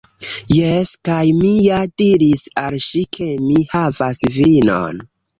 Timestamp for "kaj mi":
1.09-1.51